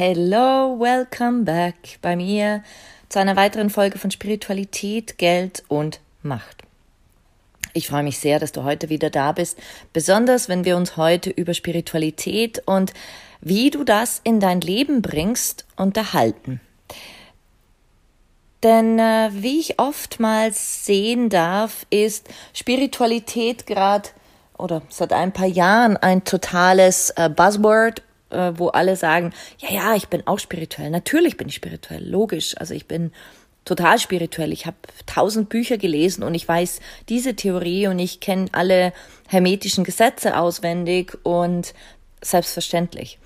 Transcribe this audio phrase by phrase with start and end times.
[0.00, 2.62] Hello, welcome back bei mir
[3.08, 6.62] zu einer weiteren Folge von Spiritualität, Geld und Macht.
[7.72, 9.58] Ich freue mich sehr, dass du heute wieder da bist,
[9.92, 12.92] besonders wenn wir uns heute über Spiritualität und
[13.40, 16.60] wie du das in dein Leben bringst unterhalten.
[18.62, 24.10] Denn äh, wie ich oftmals sehen darf, ist Spiritualität gerade
[24.56, 29.94] oder seit ein paar Jahren ein totales äh, Buzzword äh, wo alle sagen, ja, ja,
[29.94, 30.90] ich bin auch spirituell.
[30.90, 32.56] Natürlich bin ich spirituell, logisch.
[32.58, 33.12] Also ich bin
[33.64, 34.52] total spirituell.
[34.52, 34.76] Ich habe
[35.06, 38.92] tausend Bücher gelesen und ich weiß diese Theorie und ich kenne alle
[39.28, 41.74] hermetischen Gesetze auswendig und
[42.22, 43.18] selbstverständlich.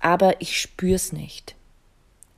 [0.00, 1.54] Aber ich spüre es nicht.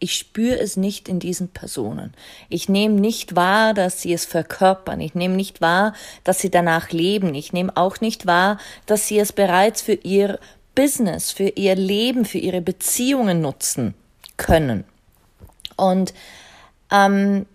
[0.00, 2.12] Ich spüre es nicht in diesen Personen.
[2.50, 5.00] Ich nehme nicht wahr, dass sie es verkörpern.
[5.00, 7.34] Ich nehme nicht wahr, dass sie danach leben.
[7.34, 10.38] Ich nehme auch nicht wahr, dass sie es bereits für ihr
[10.74, 13.94] Business, für ihr Leben, für ihre Beziehungen nutzen
[14.36, 14.84] können.
[15.76, 16.14] Und
[16.90, 17.46] ähm,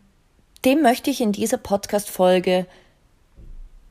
[0.65, 2.65] dem möchte ich in dieser Podcast-Folge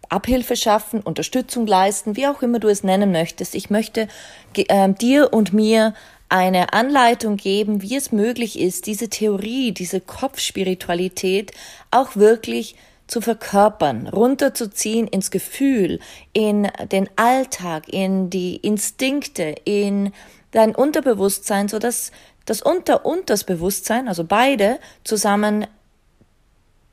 [0.08, 3.54] Abhilfe schaffen, Unterstützung leisten, wie auch immer du es nennen möchtest.
[3.54, 4.08] Ich möchte
[4.56, 5.94] äh, dir und mir
[6.30, 11.52] eine Anleitung geben, wie es möglich ist, diese Theorie, diese Kopfspiritualität
[11.90, 12.76] auch wirklich
[13.08, 15.98] zu verkörpern, runterzuziehen ins Gefühl,
[16.32, 20.12] in den Alltag, in die Instinkte, in
[20.52, 22.12] dein Unterbewusstsein, so dass
[22.44, 25.66] das Unter- und das Bewusstsein, also beide zusammen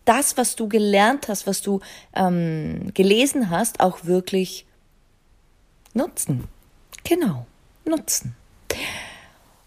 [0.06, 1.82] das, was du gelernt hast, was du
[2.16, 4.66] ähm, gelesen hast, auch wirklich
[5.94, 6.46] nutzen.
[7.04, 7.46] Genau,
[7.86, 8.36] nutzen.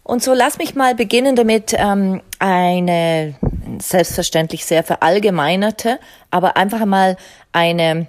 [0.03, 3.35] Und so lass mich mal beginnen damit, ähm, eine
[3.79, 5.99] selbstverständlich sehr verallgemeinerte,
[6.31, 7.17] aber einfach mal
[7.51, 8.07] eine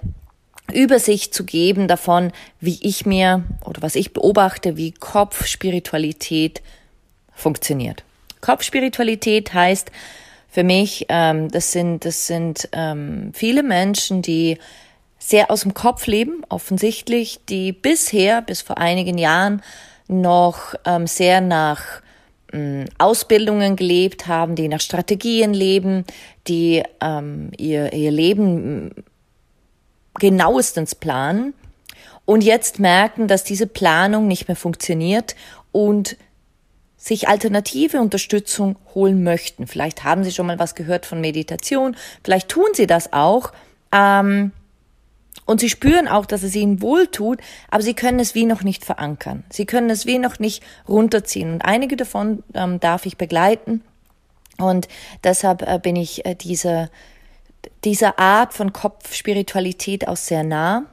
[0.71, 6.61] Übersicht zu geben davon, wie ich mir oder was ich beobachte, wie Kopfspiritualität
[7.33, 8.03] funktioniert.
[8.41, 9.91] Kopfspiritualität heißt
[10.49, 14.57] für mich, ähm, das sind, das sind ähm, viele Menschen, die
[15.17, 19.61] sehr aus dem Kopf leben, offensichtlich, die bisher, bis vor einigen Jahren,
[20.07, 22.01] noch ähm, sehr nach
[22.97, 26.05] Ausbildungen gelebt haben, die nach Strategien leben,
[26.47, 28.91] die ähm, ihr, ihr Leben mm,
[30.19, 31.53] genauestens planen
[32.25, 35.35] und jetzt merken, dass diese Planung nicht mehr funktioniert
[35.71, 36.17] und
[36.97, 39.65] sich alternative Unterstützung holen möchten.
[39.65, 43.51] Vielleicht haben Sie schon mal was gehört von Meditation, vielleicht tun Sie das auch.
[43.91, 44.51] Ähm,
[45.45, 48.85] und sie spüren auch, dass es ihnen wohltut, aber sie können es wie noch nicht
[48.85, 49.43] verankern.
[49.49, 51.53] Sie können es wie noch nicht runterziehen.
[51.53, 53.83] Und einige davon ähm, darf ich begleiten.
[54.57, 54.87] Und
[55.23, 56.89] deshalb äh, bin ich äh, diese,
[57.83, 60.85] dieser Art von Kopfspiritualität auch sehr nah.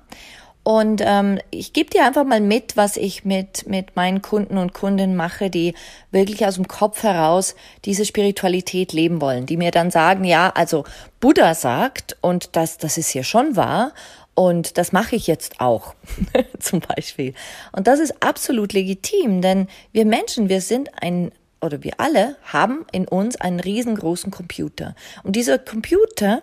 [0.62, 4.74] Und ähm, ich gebe dir einfach mal mit, was ich mit, mit meinen Kunden und
[4.74, 5.74] Kundinnen mache, die
[6.10, 7.54] wirklich aus dem Kopf heraus
[7.86, 10.84] diese Spiritualität leben wollen, die mir dann sagen, ja, also
[11.20, 13.92] Buddha sagt, und das, das ist hier schon wahr,
[14.38, 15.96] und das mache ich jetzt auch,
[16.60, 17.34] zum Beispiel.
[17.72, 22.86] Und das ist absolut legitim, denn wir Menschen, wir sind ein, oder wir alle haben
[22.92, 24.94] in uns einen riesengroßen Computer.
[25.24, 26.40] Und dieser Computer,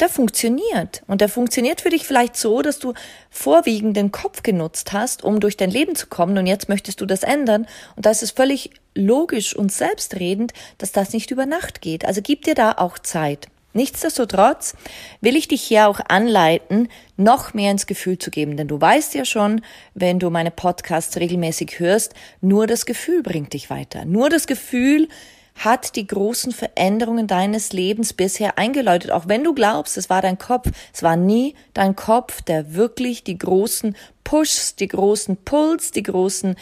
[0.00, 1.02] der funktioniert.
[1.06, 2.92] Und der funktioniert für dich vielleicht so, dass du
[3.30, 6.36] vorwiegend den Kopf genutzt hast, um durch dein Leben zu kommen.
[6.36, 7.66] Und jetzt möchtest du das ändern.
[7.96, 12.04] Und da ist es völlig logisch und selbstredend, dass das nicht über Nacht geht.
[12.04, 13.48] Also gib dir da auch Zeit.
[13.72, 14.74] Nichtsdestotrotz
[15.20, 19.14] will ich dich hier auch anleiten, noch mehr ins Gefühl zu geben, denn du weißt
[19.14, 19.62] ja schon,
[19.94, 24.04] wenn du meine Podcasts regelmäßig hörst, nur das Gefühl bringt dich weiter.
[24.04, 25.08] Nur das Gefühl
[25.54, 30.38] hat die großen Veränderungen deines Lebens bisher eingeläutet, auch wenn du glaubst, es war dein
[30.38, 33.94] Kopf, es war nie dein Kopf, der wirklich die großen
[34.24, 36.56] Pushs, die großen Puls, die großen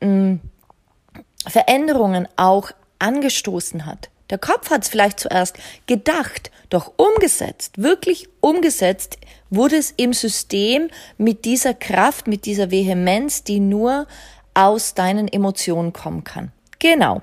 [0.00, 0.40] mh, mm,
[1.48, 4.10] Veränderungen auch angestoßen hat.
[4.30, 5.56] Der Kopf hat es vielleicht zuerst
[5.86, 9.18] gedacht, doch umgesetzt, wirklich umgesetzt,
[9.50, 14.06] wurde es im System mit dieser Kraft, mit dieser Vehemenz, die nur
[14.54, 16.50] aus deinen Emotionen kommen kann.
[16.78, 17.22] Genau.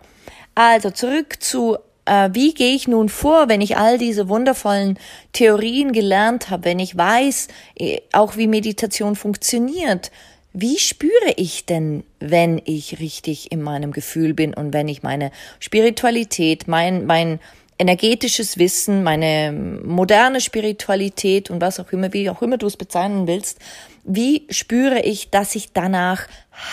[0.56, 5.00] Also zurück zu, äh, wie gehe ich nun vor, wenn ich all diese wundervollen
[5.34, 10.12] Theorien gelernt habe, wenn ich weiß, äh, auch wie Meditation funktioniert.
[10.54, 15.32] Wie spüre ich denn, wenn ich richtig in meinem Gefühl bin und wenn ich meine
[15.60, 17.40] Spiritualität, mein, mein
[17.80, 23.26] energetisches Wissen, meine moderne Spiritualität und was auch immer, wie auch immer du es bezeichnen
[23.26, 23.58] willst,
[24.04, 26.28] wie spüre ich, dass ich danach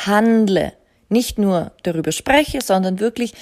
[0.04, 0.74] handle?
[1.08, 3.32] Nicht nur darüber spreche, sondern wirklich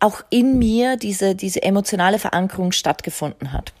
[0.00, 3.72] auch in mir diese, diese emotionale Verankerung stattgefunden hat.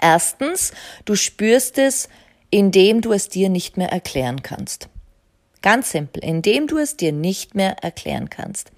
[0.00, 0.72] Erstens,
[1.04, 2.08] du spürst es,
[2.50, 4.88] indem du es dir nicht mehr erklären kannst.
[5.62, 8.70] Ganz simpel, indem du es dir nicht mehr erklären kannst.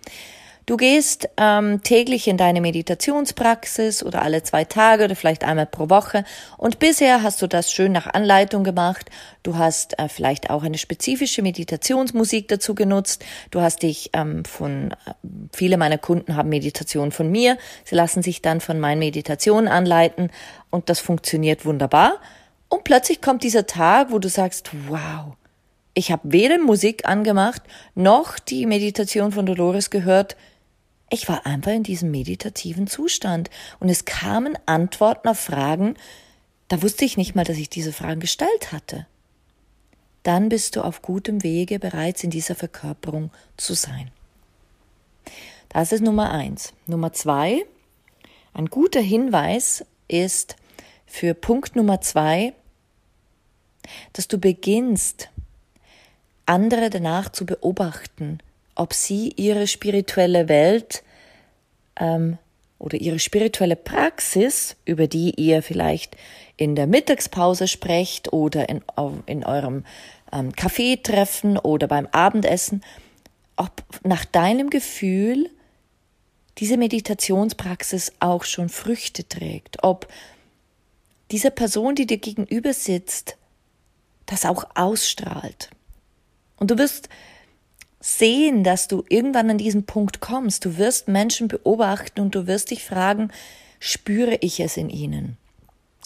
[0.66, 5.90] Du gehst ähm, täglich in deine Meditationspraxis oder alle zwei Tage oder vielleicht einmal pro
[5.90, 6.24] Woche
[6.56, 9.10] und bisher hast du das schön nach Anleitung gemacht.
[9.42, 13.26] Du hast äh, vielleicht auch eine spezifische Meditationsmusik dazu genutzt.
[13.50, 15.12] Du hast dich ähm, von, äh,
[15.52, 17.58] viele meiner Kunden haben Meditation von mir.
[17.84, 20.30] Sie lassen sich dann von meinen Meditationen anleiten
[20.70, 22.20] und das funktioniert wunderbar.
[22.70, 25.36] Und plötzlich kommt dieser Tag, wo du sagst, wow,
[25.94, 27.62] ich habe weder Musik angemacht
[27.94, 30.36] noch die Meditation von Dolores gehört.
[31.08, 33.48] Ich war einfach in diesem meditativen Zustand
[33.78, 35.94] und es kamen Antworten auf Fragen,
[36.68, 39.06] da wusste ich nicht mal, dass ich diese Fragen gestellt hatte.
[40.24, 44.10] Dann bist du auf gutem Wege, bereits in dieser Verkörperung zu sein.
[45.68, 46.72] Das ist Nummer eins.
[46.86, 47.64] Nummer zwei,
[48.54, 50.56] ein guter Hinweis ist
[51.06, 52.54] für Punkt Nummer zwei,
[54.14, 55.28] dass du beginnst,
[56.46, 58.38] andere danach zu beobachten,
[58.74, 61.02] ob sie ihre spirituelle Welt
[61.96, 62.38] ähm,
[62.78, 66.16] oder ihre spirituelle Praxis, über die ihr vielleicht
[66.56, 68.82] in der Mittagspause sprecht oder in,
[69.26, 69.84] in eurem
[70.32, 72.82] ähm, Kaffeetreffen oder beim Abendessen,
[73.56, 75.50] ob nach deinem Gefühl
[76.58, 80.06] diese Meditationspraxis auch schon Früchte trägt, ob
[81.30, 83.36] diese Person, die dir gegenüber sitzt,
[84.26, 85.70] das auch ausstrahlt.
[86.56, 87.08] Und du wirst
[88.00, 90.64] sehen, dass du irgendwann an diesen Punkt kommst.
[90.64, 93.30] Du wirst Menschen beobachten und du wirst dich fragen,
[93.80, 95.38] spüre ich es in ihnen?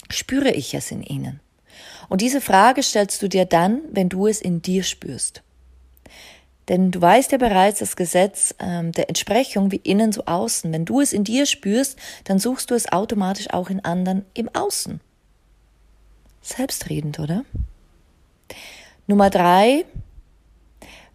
[0.09, 1.41] Spüre ich es in ihnen?
[2.09, 5.43] Und diese Frage stellst du dir dann, wenn du es in dir spürst.
[6.69, 10.73] Denn du weißt ja bereits das Gesetz ähm, der Entsprechung wie innen so außen.
[10.73, 14.55] Wenn du es in dir spürst, dann suchst du es automatisch auch in anderen im
[14.55, 15.01] Außen.
[16.43, 17.45] Selbstredend, oder?
[19.07, 19.85] Nummer drei,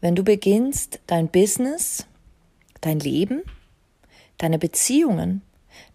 [0.04, 2.06] wenn du beginnst, dein Business,
[2.82, 3.42] dein Leben,
[4.38, 5.42] deine Beziehungen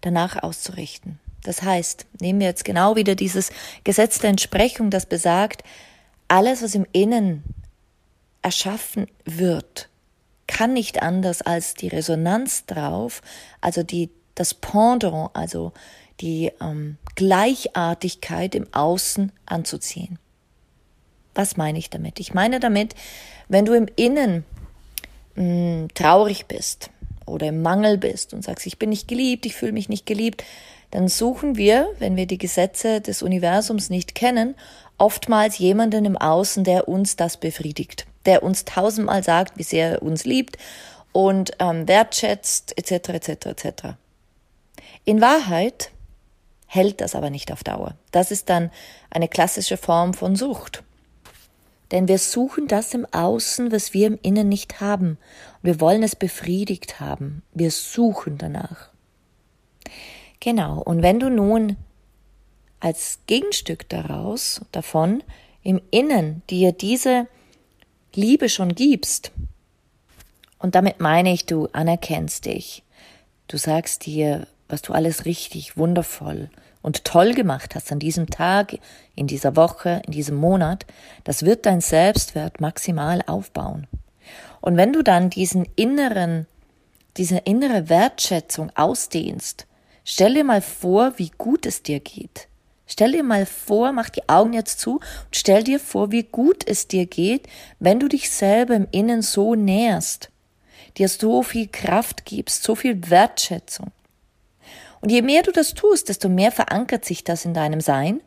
[0.01, 1.19] danach auszurichten.
[1.43, 3.51] Das heißt, nehmen wir jetzt genau wieder dieses
[3.83, 5.61] Gesetz der Entsprechung, das besagt,
[6.27, 7.43] alles, was im Innen
[8.41, 9.89] erschaffen wird,
[10.47, 13.21] kann nicht anders als die Resonanz drauf,
[13.61, 15.71] also die, das Pendant, also
[16.19, 20.17] die ähm, Gleichartigkeit im Außen anzuziehen.
[21.35, 22.19] Was meine ich damit?
[22.19, 22.95] Ich meine damit,
[23.49, 24.45] wenn du im Innen
[25.35, 26.89] mh, hm, traurig bist
[27.25, 30.43] oder im Mangel bist und sagst, ich bin nicht geliebt, ich fühle mich nicht geliebt,
[30.91, 34.55] dann suchen wir, wenn wir die Gesetze des Universums nicht kennen,
[34.97, 40.01] oftmals jemanden im Außen, der uns das befriedigt, der uns tausendmal sagt, wie sehr er
[40.01, 40.57] uns liebt
[41.11, 43.71] und ähm, wertschätzt, etc., etc., etc.
[45.05, 45.91] In Wahrheit
[46.67, 47.95] hält das aber nicht auf Dauer.
[48.11, 48.71] Das ist dann
[49.09, 50.83] eine klassische Form von Sucht.
[51.91, 55.17] Denn wir suchen das im Außen, was wir im Innen nicht haben.
[55.61, 57.41] Und wir wollen es befriedigt haben.
[57.53, 58.89] Wir suchen danach.
[60.39, 60.81] Genau.
[60.81, 61.77] Und wenn du nun
[62.79, 65.23] als Gegenstück daraus, davon,
[65.63, 67.27] im Innen dir diese
[68.13, 69.31] Liebe schon gibst,
[70.59, 72.83] und damit meine ich, du anerkennst dich,
[73.47, 76.49] du sagst dir, was du alles richtig, wundervoll,
[76.81, 78.77] und toll gemacht hast an diesem Tag,
[79.15, 80.85] in dieser Woche, in diesem Monat,
[81.23, 83.87] das wird dein Selbstwert maximal aufbauen.
[84.61, 86.47] Und wenn du dann diesen inneren,
[87.17, 89.65] diese innere Wertschätzung ausdehnst,
[90.03, 92.47] stell dir mal vor, wie gut es dir geht.
[92.91, 96.67] Stell dir mal vor, mach die Augen jetzt zu und stell dir vor, wie gut
[96.67, 97.47] es dir geht,
[97.79, 100.31] wenn du dich selber im Innen so näherst,
[100.97, 103.91] dir so viel Kraft gibst, so viel Wertschätzung.
[105.01, 108.21] Und je mehr du das tust, desto mehr verankert sich das in deinem Sein.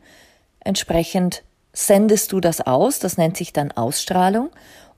[0.59, 4.49] Entsprechend sendest du das aus, das nennt sich dann Ausstrahlung.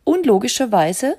[0.04, 1.18] Und logischerweise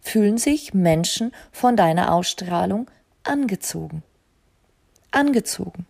[0.00, 2.90] fühlen sich Menschen von deiner Ausstrahlung
[3.24, 4.02] angezogen.
[5.10, 5.86] angezogen.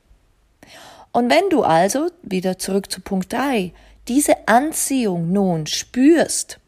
[1.12, 3.72] Und wenn du also, wieder zurück zu Punkt 3,
[4.08, 6.60] diese Anziehung nun spürst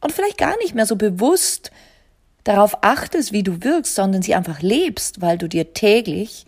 [0.00, 1.70] und vielleicht gar nicht mehr so bewusst
[2.44, 6.46] darauf achtest, wie du wirkst, sondern sie einfach lebst, weil du dir täglich,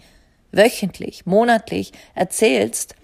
[0.52, 2.94] wöchentlich, monatlich erzählst,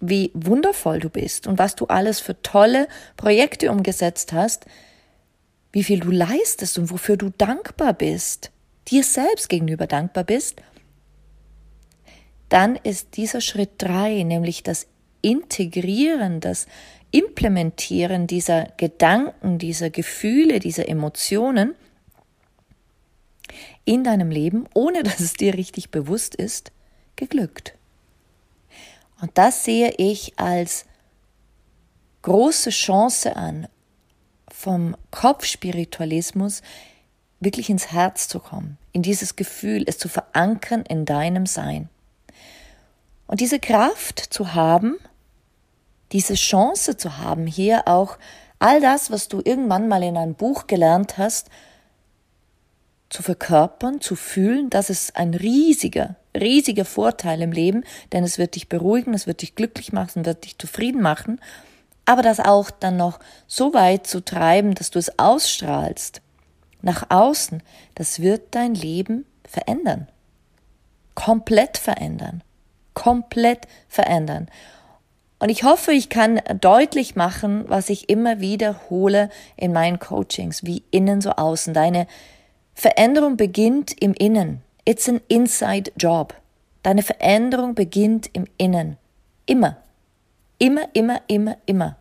[0.00, 4.66] wie wundervoll du bist und was du alles für tolle Projekte umgesetzt hast,
[5.72, 8.50] wie viel du leistest und wofür du dankbar bist,
[8.88, 10.62] dir selbst gegenüber dankbar bist,
[12.48, 14.86] dann ist dieser Schritt drei, nämlich das
[15.20, 16.66] Integrieren, das
[17.10, 21.74] Implementieren dieser Gedanken, dieser Gefühle, dieser Emotionen
[23.88, 26.72] in deinem Leben, ohne dass es dir richtig bewusst ist,
[27.16, 27.74] geglückt.
[29.20, 30.84] Und das sehe ich als
[32.22, 33.66] große Chance an,
[34.50, 36.62] vom Kopfspiritualismus
[37.40, 41.88] wirklich ins Herz zu kommen, in dieses Gefühl, es zu verankern in deinem Sein.
[43.26, 44.96] Und diese Kraft zu haben,
[46.12, 48.18] diese Chance zu haben, hier auch
[48.58, 51.48] all das, was du irgendwann mal in einem Buch gelernt hast,
[53.10, 58.54] zu verkörpern, zu fühlen, das ist ein riesiger, riesiger Vorteil im Leben, denn es wird
[58.54, 61.40] dich beruhigen, es wird dich glücklich machen, wird dich zufrieden machen,
[62.04, 66.20] aber das auch dann noch so weit zu treiben, dass du es ausstrahlst,
[66.80, 67.62] nach außen,
[67.94, 70.08] das wird dein Leben verändern.
[71.14, 72.42] Komplett verändern.
[72.94, 74.48] Komplett verändern.
[75.40, 80.82] Und ich hoffe, ich kann deutlich machen, was ich immer wiederhole in meinen Coachings, wie
[80.90, 81.74] innen so außen.
[81.74, 82.06] Deine
[82.78, 84.62] Veränderung beginnt im Innen.
[84.84, 86.32] It's an inside job.
[86.84, 88.98] Deine Veränderung beginnt im Innen.
[89.46, 89.78] Immer.
[90.60, 91.96] Immer, immer, immer, immer.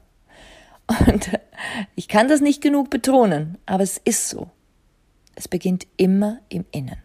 [1.07, 1.31] Und
[1.95, 4.51] ich kann das nicht genug betonen, aber es ist so.
[5.33, 7.01] Es beginnt immer im Innen.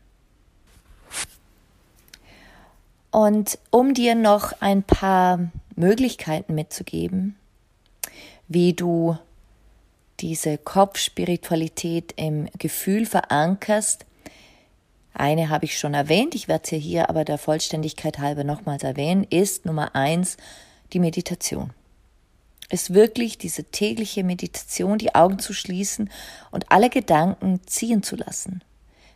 [3.11, 7.37] Und um dir noch ein paar Möglichkeiten mitzugeben,
[8.49, 9.17] wie du
[10.23, 14.07] diese Kopfspiritualität im Gefühl verankerst,
[15.15, 19.25] eine habe ich schon erwähnt, ich werde sie hier aber der Vollständigkeit halber nochmals erwähnen,
[19.25, 20.39] ist Nummer eins
[20.93, 21.73] die Meditation.
[22.71, 26.09] Ist wirklich diese tägliche Meditation, die Augen zu schließen
[26.51, 28.63] und alle Gedanken ziehen zu lassen.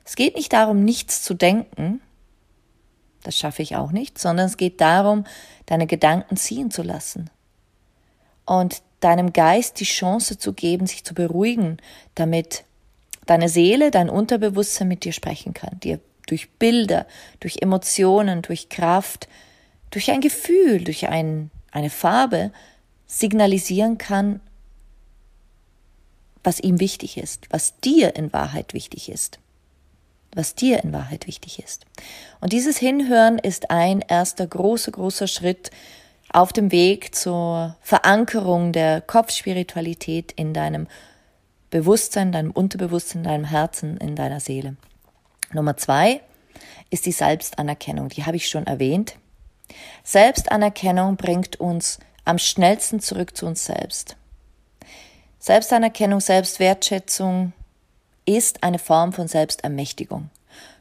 [0.04, 2.02] Es geht nicht darum, nichts zu denken,
[3.22, 5.24] das schaffe ich auch nicht, sondern es geht darum,
[5.64, 7.30] deine Gedanken ziehen zu lassen
[8.44, 11.76] und deinem Geist die Chance zu geben, sich zu beruhigen,
[12.16, 12.64] damit
[13.24, 17.06] deine Seele, dein Unterbewusstsein mit dir sprechen kann, dir durch Bilder,
[17.38, 19.28] durch Emotionen, durch Kraft,
[19.90, 22.50] durch ein Gefühl, durch ein, eine Farbe
[23.06, 24.40] signalisieren kann,
[26.42, 29.38] was ihm wichtig ist, was dir in Wahrheit wichtig ist,
[30.34, 31.86] was dir in Wahrheit wichtig ist.
[32.40, 35.70] Und dieses Hinhören ist ein erster großer, großer Schritt
[36.36, 40.86] auf dem Weg zur Verankerung der Kopfspiritualität in deinem
[41.70, 44.76] Bewusstsein, deinem Unterbewusstsein, deinem Herzen, in deiner Seele.
[45.54, 46.20] Nummer zwei
[46.90, 48.10] ist die Selbstanerkennung.
[48.10, 49.16] Die habe ich schon erwähnt.
[50.04, 54.16] Selbstanerkennung bringt uns am schnellsten zurück zu uns selbst.
[55.38, 57.54] Selbstanerkennung, Selbstwertschätzung
[58.26, 60.28] ist eine Form von Selbstermächtigung.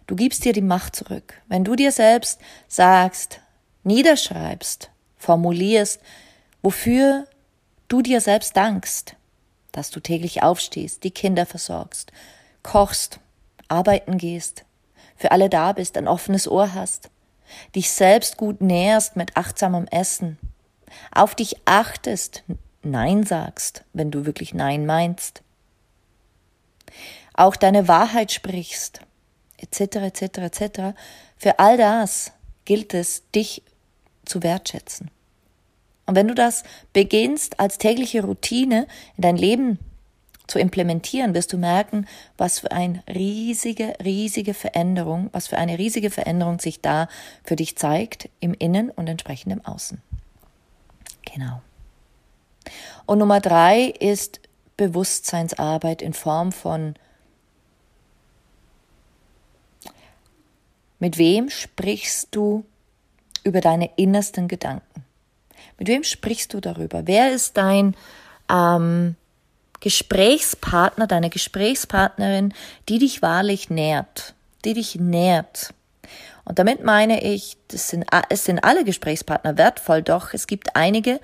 [0.05, 1.41] Du gibst dir die Macht zurück.
[1.47, 3.39] Wenn du dir selbst sagst,
[3.85, 5.99] niederschreibst, formulierst,
[6.61, 7.25] wofür
[7.87, 9.15] du dir selbst dankst,
[9.71, 12.11] dass du täglich aufstehst, die Kinder versorgst,
[12.63, 13.19] kochst,
[13.67, 14.63] arbeiten gehst,
[15.15, 17.09] für alle da bist, ein offenes Ohr hast,
[17.75, 20.37] dich selbst gut nährst mit achtsamem Essen,
[21.11, 22.43] auf dich achtest,
[22.83, 25.41] Nein sagst, wenn du wirklich Nein meinst,
[27.33, 29.01] auch deine Wahrheit sprichst,
[29.57, 30.79] etc., etc., etc.
[31.37, 32.31] Für all das
[32.65, 33.63] gilt es, dich
[34.25, 35.09] zu wertschätzen.
[36.05, 36.63] Und wenn du das
[36.93, 39.79] beginnst als tägliche Routine in dein Leben
[40.47, 42.05] zu implementieren, wirst du merken,
[42.37, 47.07] was für eine riesige, riesige Veränderung, was für eine riesige Veränderung sich da
[47.43, 50.01] für dich zeigt im Innen und entsprechend im Außen.
[51.33, 51.61] Genau.
[53.07, 54.39] Und Nummer drei ist
[54.77, 56.95] Bewusstseinsarbeit in Form von
[60.99, 62.65] Mit wem sprichst du
[63.45, 65.05] über deine innersten Gedanken?
[65.77, 67.03] Mit wem sprichst du darüber?
[67.05, 67.95] Wer ist dein
[68.51, 69.15] ähm,
[69.79, 72.53] Gesprächspartner, deine Gesprächspartnerin,
[72.89, 74.33] die dich wahrlich nährt,
[74.65, 75.73] die dich nährt?
[76.43, 81.19] Und damit meine ich, das sind, es sind alle Gesprächspartner wertvoll, doch es gibt einige,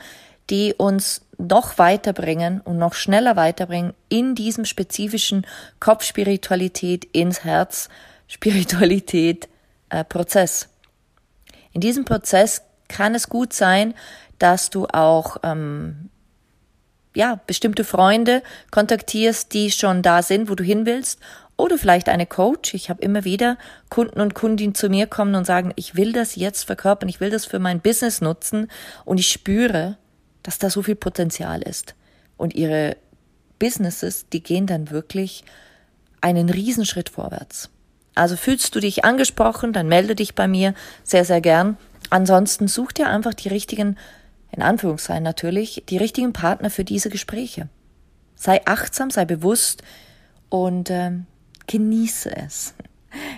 [0.50, 5.46] die uns noch weiterbringen und noch schneller weiterbringen in diesem spezifischen
[5.80, 7.90] Kopfspiritualität ins Herz,
[8.28, 9.48] Spiritualität
[9.90, 10.71] äh, Prozess.
[11.74, 13.94] In diesem Prozess kann es gut sein,
[14.40, 16.10] dass du auch ähm,
[17.16, 21.20] ja bestimmte Freunde kontaktierst, die schon da sind, wo du hin willst,
[21.58, 22.74] oder vielleicht eine Coach.
[22.74, 23.58] Ich habe immer wieder
[23.90, 27.30] Kunden und Kundinnen zu mir kommen und sagen, ich will das jetzt verkörpern, ich will
[27.30, 28.68] das für mein Business nutzen
[29.06, 29.98] und ich spüre,
[30.44, 31.96] dass da so viel Potenzial ist.
[32.36, 32.98] Und ihre
[33.60, 35.44] Businesses, die gehen dann wirklich
[36.20, 37.70] einen Riesenschritt vorwärts.
[38.16, 41.78] Also fühlst du dich angesprochen, dann melde dich bei mir sehr, sehr gern.
[42.10, 43.98] Ansonsten such dir einfach die richtigen,
[44.52, 47.70] in Anführungszeichen natürlich, die richtigen Partner für diese Gespräche.
[48.36, 49.84] Sei achtsam, sei bewusst
[50.50, 51.12] und äh,
[51.68, 52.74] genieße es.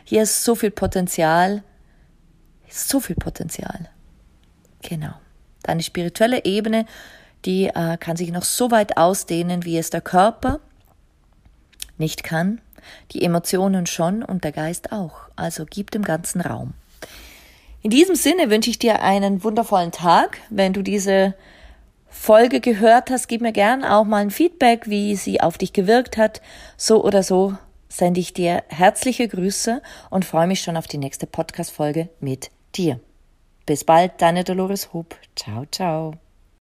[0.03, 1.63] Hier ist so viel Potenzial,
[2.69, 3.89] so viel Potenzial.
[4.81, 5.13] Genau.
[5.61, 6.85] Deine spirituelle Ebene,
[7.45, 10.59] die äh, kann sich noch so weit ausdehnen, wie es der Körper
[11.97, 12.59] nicht kann,
[13.11, 15.13] die Emotionen schon und der Geist auch.
[15.35, 16.73] Also gib dem ganzen Raum.
[17.81, 20.39] In diesem Sinne wünsche ich dir einen wundervollen Tag.
[20.49, 21.35] Wenn du diese
[22.07, 26.15] Folge gehört hast, gib mir gern auch mal ein Feedback, wie sie auf dich gewirkt
[26.15, 26.41] hat.
[26.77, 27.57] So oder so
[27.89, 32.99] sende ich dir herzliche Grüße und freue mich schon auf die nächste Podcast-Folge mit dir.
[33.65, 35.15] Bis bald, deine Dolores Hub.
[35.35, 36.22] Ciao, ciao.